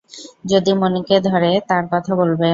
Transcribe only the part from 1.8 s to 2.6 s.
কথা বলবে?